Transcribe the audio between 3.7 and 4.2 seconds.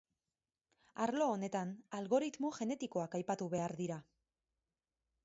dira.